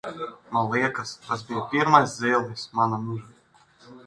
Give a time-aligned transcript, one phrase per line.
[0.53, 3.63] Man liekas, tas bija pirmais dzejolis manā mūžā.